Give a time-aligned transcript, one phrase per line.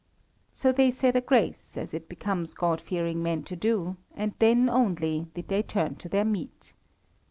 [0.49, 4.67] So they said a grace, as it becomes God fearing men to do, and then
[4.67, 6.73] only did they turn to their meat.